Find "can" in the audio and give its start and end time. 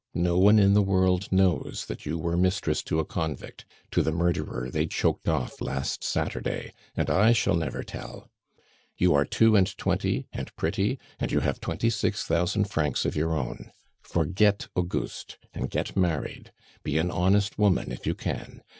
18.15-18.63